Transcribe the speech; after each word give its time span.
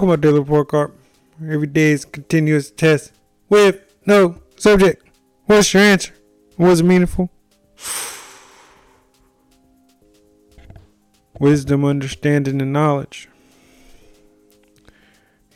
Welcome 0.00 0.18
to 0.18 0.28
Daily 0.28 0.38
Report 0.38 0.68
Card. 0.68 0.92
Every 1.46 1.66
day 1.66 1.90
is 1.90 2.06
continuous 2.06 2.70
test 2.70 3.12
with 3.50 3.82
no 4.06 4.40
subject. 4.56 5.06
What's 5.44 5.74
your 5.74 5.82
answer? 5.82 6.14
Was 6.56 6.80
it 6.80 6.84
meaningful? 6.84 7.28
Wisdom, 11.38 11.84
understanding, 11.84 12.62
and 12.62 12.72
knowledge. 12.72 13.28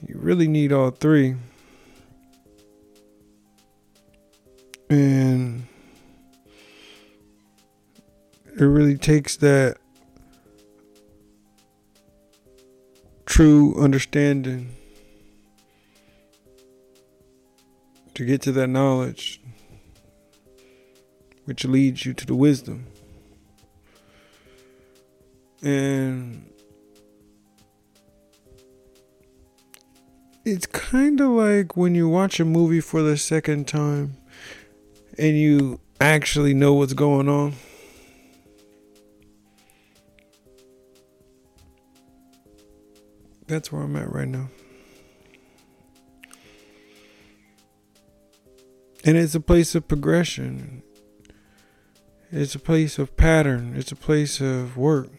You 0.06 0.18
really 0.18 0.46
need 0.46 0.74
all 0.74 0.90
three. 0.90 1.36
And 4.90 5.66
it 8.60 8.62
really 8.62 8.98
takes 8.98 9.38
that 9.38 9.78
true 13.34 13.74
understanding 13.82 14.72
to 18.14 18.24
get 18.24 18.40
to 18.40 18.52
that 18.52 18.68
knowledge, 18.68 19.40
which 21.44 21.64
leads 21.64 22.06
you 22.06 22.14
to 22.14 22.24
the 22.24 22.34
wisdom. 22.36 22.86
And 25.62 26.48
it's 30.44 30.66
kind 30.66 31.20
of 31.20 31.30
like 31.30 31.76
when 31.76 31.96
you 31.96 32.08
watch 32.08 32.38
a 32.38 32.44
movie 32.44 32.80
for 32.80 33.02
the 33.02 33.16
second 33.16 33.66
time 33.66 34.16
and 35.18 35.36
you 35.36 35.80
actually 36.00 36.54
know 36.54 36.74
what's 36.74 36.92
going 36.92 37.28
on. 37.28 37.54
That's 43.46 43.70
where 43.70 43.82
I'm 43.82 43.96
at 43.96 44.10
right 44.12 44.28
now. 44.28 44.48
And 49.04 49.18
it's 49.18 49.34
a 49.34 49.40
place 49.40 49.74
of 49.74 49.86
progression. 49.86 50.82
It's 52.32 52.54
a 52.54 52.58
place 52.58 52.98
of 52.98 53.16
pattern. 53.16 53.74
It's 53.76 53.92
a 53.92 53.96
place 53.96 54.40
of 54.40 54.78
work. 54.78 55.10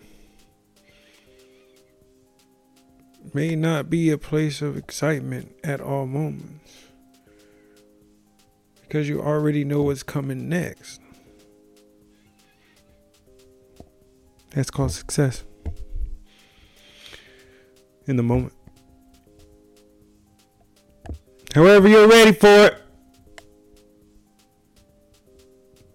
May 3.34 3.56
not 3.56 3.90
be 3.90 4.10
a 4.10 4.18
place 4.18 4.62
of 4.62 4.76
excitement 4.76 5.56
at 5.64 5.82
all 5.82 6.08
moments. 6.08 6.72
Because 8.82 9.08
you 9.08 9.22
already 9.22 9.64
know 9.64 9.84
what's 9.84 10.04
coming 10.04 10.50
next. 10.50 11.00
That's 14.52 14.72
called 14.72 14.92
success. 14.92 15.44
In 18.08 18.18
the 18.18 18.24
moment. 18.24 18.54
However, 21.54 21.88
you're 21.88 22.08
ready 22.08 22.34
for 22.34 22.48
it. 22.48 22.82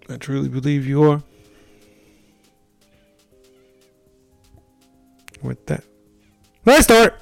I 0.08 0.16
truly 0.16 0.48
believe 0.48 0.86
you 0.86 1.04
are. 1.04 1.22
With 5.42 5.64
that, 5.66 5.84
let's 6.66 6.84
start. 6.84 7.20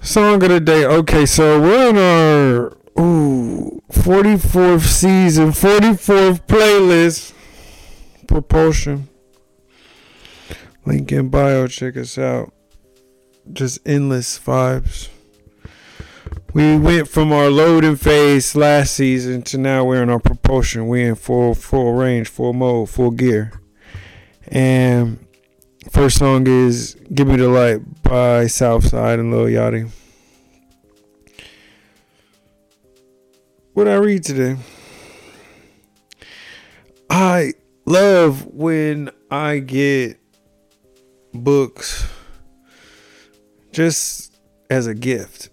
Song 0.00 0.42
of 0.42 0.48
the 0.48 0.60
day. 0.60 0.84
Okay, 0.84 1.24
so 1.26 1.60
we're 1.60 1.90
in 1.90 1.96
our 1.96 2.76
ooh 2.98 3.80
44th 3.90 4.82
season, 4.82 5.50
44th 5.50 6.46
playlist. 6.46 7.32
Propulsion. 8.26 9.08
Link 10.84 11.12
in 11.12 11.28
bio. 11.28 11.66
Check 11.66 11.96
us 11.96 12.18
out. 12.18 12.52
Just 13.52 13.80
endless 13.86 14.38
vibes. 14.38 15.08
We 16.54 16.76
went 16.76 17.08
from 17.08 17.32
our 17.32 17.48
loading 17.48 17.96
phase 17.96 18.54
last 18.54 18.94
season 18.94 19.42
to 19.42 19.58
now 19.58 19.84
we're 19.84 20.02
in 20.02 20.10
our 20.10 20.20
propulsion. 20.20 20.86
We're 20.86 21.08
in 21.08 21.14
full 21.14 21.54
full 21.54 21.94
range, 21.94 22.28
full 22.28 22.52
mode, 22.52 22.90
full 22.90 23.10
gear. 23.10 23.52
And 24.48 25.24
first 25.90 26.18
song 26.18 26.46
is 26.46 26.96
"Give 27.14 27.26
Me 27.26 27.36
the 27.36 27.48
Light" 27.48 28.02
by 28.02 28.48
Southside 28.48 29.18
and 29.18 29.32
Lil 29.32 29.46
Yachty. 29.46 29.90
What 33.72 33.88
I 33.88 33.94
read 33.94 34.22
today? 34.22 34.58
I 37.08 37.54
love 37.86 38.46
when 38.46 39.10
I 39.30 39.60
get 39.60 40.21
books 41.32 42.08
just 43.72 44.38
as 44.70 44.86
a 44.86 44.94
gift 44.94 45.50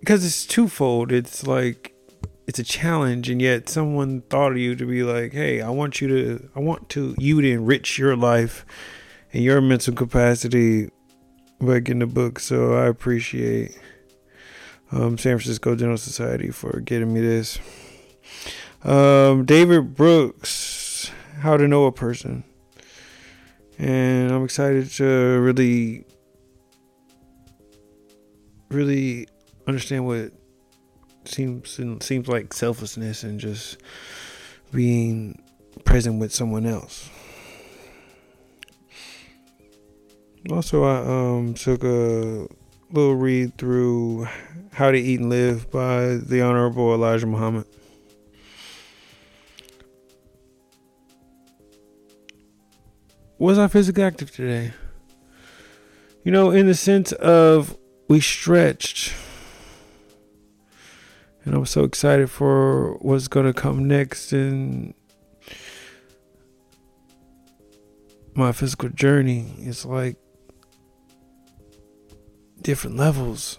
because 0.00 0.24
it's 0.24 0.46
twofold. 0.46 1.12
It's 1.12 1.46
like 1.46 1.94
it's 2.46 2.58
a 2.58 2.64
challenge, 2.64 3.28
and 3.28 3.42
yet 3.42 3.68
someone 3.68 4.22
thought 4.22 4.52
of 4.52 4.58
you 4.58 4.74
to 4.74 4.86
be 4.86 5.02
like, 5.02 5.32
"Hey, 5.32 5.60
I 5.60 5.70
want 5.70 6.00
you 6.00 6.08
to, 6.08 6.50
I 6.56 6.60
want 6.60 6.88
to 6.90 7.14
you 7.18 7.40
to 7.40 7.50
enrich 7.50 7.98
your 7.98 8.16
life 8.16 8.64
and 9.32 9.42
your 9.42 9.60
mental 9.60 9.94
capacity 9.94 10.90
by 11.60 11.80
getting 11.80 12.02
a 12.02 12.06
book." 12.06 12.38
So 12.38 12.74
I 12.74 12.86
appreciate 12.86 13.78
um, 14.92 15.18
San 15.18 15.36
Francisco 15.36 15.74
Dental 15.74 15.98
Society 15.98 16.50
for 16.50 16.80
getting 16.80 17.12
me 17.12 17.20
this. 17.20 17.58
Um, 18.82 19.44
David 19.44 19.94
Brooks, 19.94 21.10
How 21.40 21.56
to 21.56 21.66
Know 21.66 21.86
a 21.86 21.92
Person, 21.92 22.44
and 23.78 24.32
I'm 24.32 24.44
excited 24.44 24.90
to 24.92 25.40
really, 25.40 26.04
really 28.70 29.28
understand 29.66 30.06
what 30.06 30.32
seems 31.24 31.78
seems 32.00 32.28
like 32.28 32.52
selflessness 32.52 33.22
and 33.22 33.38
just 33.38 33.78
being 34.72 35.40
present 35.84 36.18
with 36.20 36.34
someone 36.34 36.66
else. 36.66 37.08
Also, 40.50 40.84
I 40.84 41.36
um, 41.36 41.54
took 41.54 41.84
a 41.84 42.48
little 42.90 43.14
read 43.14 43.58
through 43.58 44.26
How 44.72 44.90
to 44.90 44.98
Eat 44.98 45.20
and 45.20 45.28
Live 45.28 45.70
by 45.70 46.16
the 46.16 46.40
Honorable 46.40 46.94
Elijah 46.94 47.26
Muhammad. 47.26 47.66
Was 53.38 53.58
I 53.58 53.68
physically 53.68 54.02
active 54.02 54.30
today? 54.30 54.72
You 56.24 56.32
know, 56.32 56.50
in 56.50 56.66
the 56.66 56.74
sense 56.74 57.12
of 57.12 57.76
we 58.08 58.20
stretched 58.20 59.14
and 61.48 61.56
I'm 61.56 61.64
so 61.64 61.82
excited 61.82 62.30
for 62.30 62.98
what's 62.98 63.26
gonna 63.26 63.54
come 63.54 63.88
next 63.88 64.34
in 64.34 64.92
my 68.34 68.52
physical 68.52 68.90
journey. 68.90 69.54
It's 69.60 69.86
like 69.86 70.16
different 72.60 72.98
levels. 72.98 73.58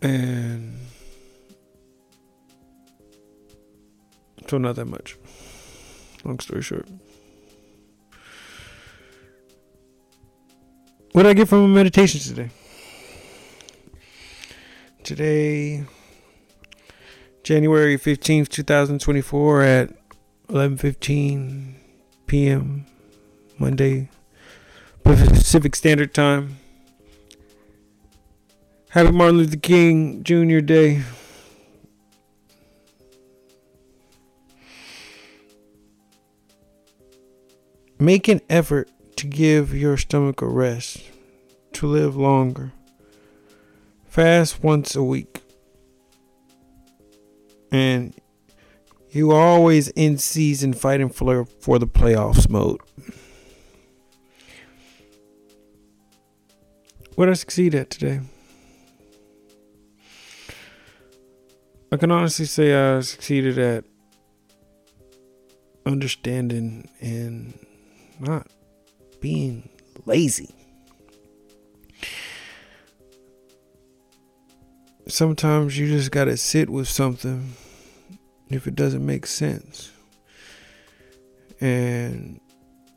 And 0.00 0.78
so 4.48 4.56
not 4.56 4.76
that 4.76 4.86
much. 4.86 5.18
Long 6.24 6.38
story 6.40 6.62
short. 6.62 6.88
What 11.12 11.22
did 11.22 11.30
I 11.30 11.34
get 11.34 11.48
from 11.48 11.64
a 11.64 11.68
meditation 11.68 12.20
today? 12.20 12.50
today, 15.08 15.84
January 17.42 17.96
15th, 17.96 18.48
2024 18.48 19.62
at 19.62 19.90
11:15 20.48 21.74
p.m. 22.26 22.84
Monday 23.58 24.10
Pacific 25.02 25.74
Standard 25.74 26.12
Time. 26.12 26.58
Happy 28.90 29.10
Martin 29.10 29.38
Luther 29.38 29.56
King 29.56 30.22
Jr. 30.22 30.60
Day. 30.60 31.02
Make 38.00 38.28
an 38.28 38.40
effort 38.48 38.90
to 39.16 39.26
give 39.26 39.74
your 39.74 39.96
stomach 39.96 40.40
a 40.40 40.46
rest, 40.46 41.02
to 41.72 41.86
live 41.86 42.16
longer. 42.16 42.72
Fast 44.06 44.62
once 44.62 44.94
a 44.94 45.02
week. 45.02 45.42
And 47.72 48.14
you 49.10 49.32
are 49.32 49.40
always 49.40 49.88
in 49.88 50.16
season 50.18 50.74
fighting 50.74 51.08
for, 51.08 51.44
for 51.44 51.80
the 51.80 51.88
playoffs 51.88 52.48
mode. 52.48 52.80
What 57.16 57.28
I 57.28 57.32
succeed 57.32 57.74
at 57.74 57.90
today? 57.90 58.20
I 61.90 61.96
can 61.96 62.12
honestly 62.12 62.44
say 62.44 62.72
I 62.74 63.00
succeeded 63.00 63.58
at 63.58 63.84
understanding 65.84 66.88
and 67.00 67.58
not 68.20 68.46
being 69.20 69.68
lazy. 70.06 70.54
Sometimes 75.06 75.78
you 75.78 75.86
just 75.88 76.10
got 76.10 76.24
to 76.24 76.36
sit 76.36 76.68
with 76.68 76.88
something 76.88 77.54
if 78.48 78.66
it 78.66 78.74
doesn't 78.74 79.04
make 79.04 79.26
sense 79.26 79.90
and 81.60 82.40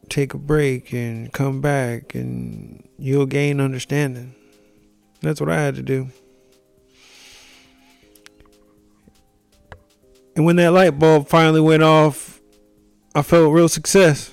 take 0.10 0.34
a 0.34 0.38
break 0.38 0.94
and 0.94 1.32
come 1.32 1.62
back 1.62 2.16
and 2.16 2.88
you'll 2.98 3.26
gain 3.26 3.62
understanding. 3.62 4.36
That's 5.22 5.40
what 5.40 5.50
I 5.50 5.62
had 5.62 5.76
to 5.76 5.82
do. 5.82 6.10
And 10.36 10.46
when 10.46 10.58
that 10.58 10.72
light 10.72 10.98
bulb 10.98 11.28
finally 11.28 11.62
went 11.62 11.84
off, 11.84 12.40
I 13.14 13.22
felt 13.22 13.54
real 13.54 13.70
success. 13.70 14.32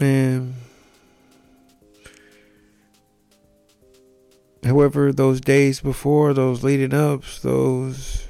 And 0.00 0.54
however, 4.64 5.12
those 5.12 5.42
days 5.42 5.80
before, 5.80 6.32
those 6.32 6.64
leading 6.64 6.94
ups, 6.94 7.40
those 7.40 8.26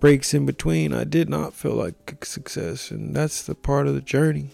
breaks 0.00 0.32
in 0.32 0.46
between, 0.46 0.94
I 0.94 1.04
did 1.04 1.28
not 1.28 1.52
feel 1.52 1.74
like 1.74 2.24
success. 2.24 2.90
And 2.90 3.14
that's 3.14 3.42
the 3.42 3.54
part 3.54 3.86
of 3.86 3.94
the 3.94 4.00
journey. 4.00 4.48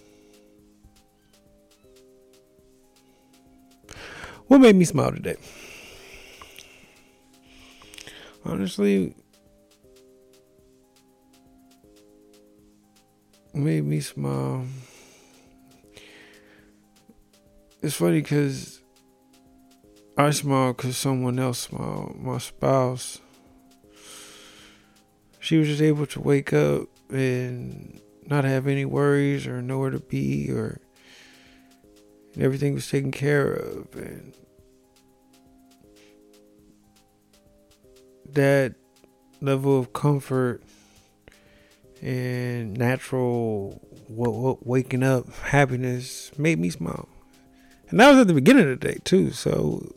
What 4.49 4.61
made 4.61 4.77
me 4.77 4.85
smile 4.85 5.13
today? 5.13 5.37
Honestly, 8.45 9.15
made 13.55 13.85
me 13.85 14.01
smile. 14.01 14.67
It's 17.83 17.97
funny 17.97 18.21
because 18.21 18.81
I 20.17 20.31
smile 20.31 20.73
because 20.73 20.97
someone 20.97 21.41
else 21.41 21.59
smiled. 21.59 22.17
My 22.17 22.39
spouse. 22.39 23.21
She 25.41 25.57
was 25.57 25.67
just 25.67 25.83
able 25.83 26.07
to 26.07 26.21
wake 26.21 26.53
up 26.53 26.89
and 27.11 28.01
not 28.25 28.45
have 28.45 28.69
any 28.69 28.85
worries 28.85 29.49
or 29.49 29.61
nowhere 29.61 29.91
to 29.91 29.99
be 29.99 30.49
or 30.49 30.81
everything 32.39 32.75
was 32.75 32.89
taken 32.89 33.11
care 33.11 33.53
of 33.53 33.89
and 33.97 34.33
that 38.31 38.77
level 39.41 39.77
of 39.77 39.93
comfort 39.93 40.63
and 42.01 42.77
natural 42.77 43.81
w- 44.09 44.33
w- 44.33 44.59
waking 44.63 45.03
up 45.03 45.29
happiness 45.35 46.31
made 46.39 46.61
me 46.61 46.71
smile. 46.71 47.09
And 47.93 48.01
that 48.01 48.11
was 48.11 48.21
at 48.21 48.27
the 48.27 48.33
beginning 48.33 48.71
of 48.71 48.81
the 48.81 48.89
day, 48.89 48.99
too. 49.05 49.33
So, 49.33 49.95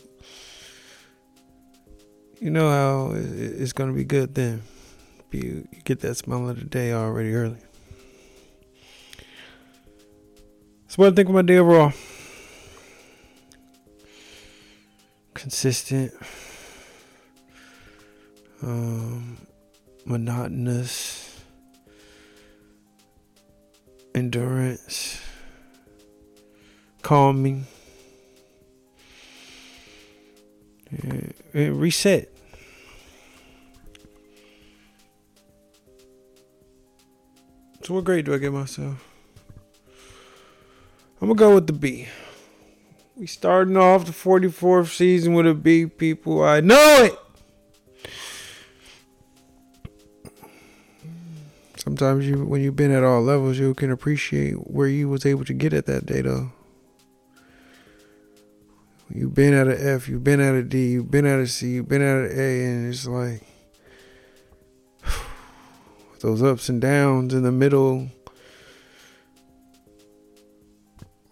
you 2.42 2.50
know 2.50 2.70
how 2.70 3.14
it's 3.16 3.72
going 3.72 3.90
to 3.90 3.96
be 3.96 4.04
good 4.04 4.36
then. 4.36 4.64
You, 5.32 5.68
get 5.86 6.02
that 6.02 6.16
smile 6.16 6.50
of 6.50 6.60
the 6.60 6.66
day 6.66 6.92
already 6.92 7.34
early. 7.34 7.58
So, 10.88 10.96
what 10.98 11.14
I 11.14 11.16
think 11.16 11.30
of 11.30 11.36
my 11.36 11.42
day 11.42 11.58
overall 11.58 11.94
consistent 15.34 16.14
um, 18.62 19.38
monotonous, 20.06 21.40
endurance, 24.14 25.22
calming, 27.02 27.68
reset. 31.56 32.32
So, 37.84 37.94
what 37.94 38.04
grade 38.04 38.26
do 38.26 38.34
I 38.34 38.38
give 38.38 38.54
myself? 38.54 39.08
I'm 41.22 41.28
gonna 41.28 41.36
go 41.36 41.56
with 41.56 41.68
the 41.68 41.74
B. 41.74 42.08
We 43.16 43.28
starting 43.28 43.78
off 43.78 44.06
the 44.06 44.12
44th 44.12 44.96
season 44.96 45.34
with 45.34 45.48
a 45.48 45.54
B, 45.54 45.86
people. 45.86 46.44
I 46.44 46.60
know 46.60 47.04
it. 47.04 47.20
sometimes 51.86 52.28
you 52.28 52.44
when 52.44 52.62
you've 52.62 52.76
been 52.76 52.92
at 52.92 53.04
all 53.04 53.22
levels 53.22 53.60
you 53.60 53.74
can 53.76 53.92
appreciate 53.92 54.54
where 54.68 54.88
you 54.88 55.08
was 55.08 55.24
able 55.26 55.46
to 55.46 55.54
get 55.54 55.72
at 55.72 55.86
that 55.86 56.06
day 56.06 56.20
though 56.22 56.52
you've 59.10 59.34
been 59.34 59.54
at 59.54 59.68
an 59.68 59.78
F, 59.80 60.08
you've 60.08 60.24
been 60.24 60.40
at 60.40 60.56
a 60.56 60.64
D, 60.64 60.92
you've 60.92 61.12
been 61.12 61.26
at 61.26 61.40
a 61.40 61.48
C, 61.48 61.74
you've 61.74 61.88
been 61.88 62.02
at 62.02 62.32
an 62.32 62.40
A, 62.40 62.66
and 62.66 62.94
it's 62.94 63.08
like 63.08 63.42
those 66.22 66.42
ups 66.42 66.70
and 66.70 66.82
downs 66.82 67.34
in 67.34 67.44
the 67.44 67.52
middle. 67.52 68.10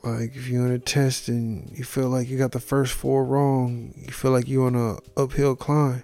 Like 0.04 0.36
if 0.36 0.48
you're 0.48 0.66
in 0.66 0.74
a 0.74 0.80
test 0.80 1.30
and 1.30 1.72
you 1.78 1.84
feel 1.84 2.10
like 2.10 2.28
you 2.28 2.38
got 2.38 2.52
the 2.52 2.60
first 2.60 2.94
four 2.94 3.24
wrong, 3.24 3.94
you 3.96 4.12
feel 4.12 4.32
like 4.32 4.48
you're 4.48 4.68
on 4.68 4.76
a 4.76 4.98
uphill 5.20 5.56
climb. 5.56 6.04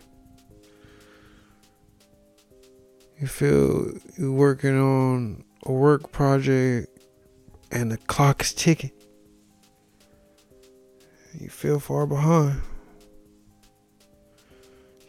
you 3.20 3.28
feel 3.28 3.92
you're 4.18 4.32
working 4.32 4.80
on 4.80 5.44
a 5.64 5.72
work 5.72 6.12
project 6.12 6.88
and 7.72 7.92
the 7.92 7.98
clock 7.98 8.42
is 8.42 8.54
ticking. 8.54 8.92
You 11.34 11.50
feel 11.50 11.80
far 11.80 12.06
behind. 12.06 12.62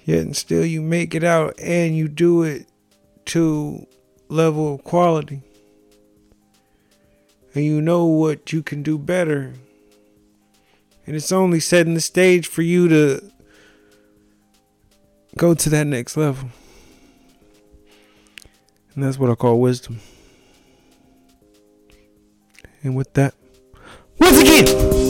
Yet 0.04 0.20
and 0.20 0.36
still 0.36 0.64
you 0.64 0.80
make 0.82 1.14
it 1.14 1.24
out 1.24 1.58
and 1.58 1.96
you 1.96 2.08
do 2.08 2.42
it 2.42 2.68
to 3.26 3.86
level 4.28 4.74
of 4.74 4.84
quality. 4.84 5.42
And 7.54 7.64
you 7.64 7.80
know 7.80 8.04
what 8.04 8.52
you 8.52 8.62
can 8.62 8.82
do 8.82 8.98
better. 8.98 9.52
And 11.06 11.16
it's 11.16 11.32
only 11.32 11.60
setting 11.60 11.94
the 11.94 12.00
stage 12.00 12.46
for 12.46 12.62
you 12.62 12.88
to 12.88 13.32
go 15.36 15.54
to 15.54 15.68
that 15.70 15.86
next 15.86 16.16
level. 16.16 16.50
And 18.94 19.04
that's 19.04 19.18
what 19.18 19.30
I 19.30 19.34
call 19.34 19.60
wisdom. 19.60 20.00
And 22.82 22.96
with 22.96 23.12
that, 23.14 23.34
once 24.18 24.38
again, 24.38 25.09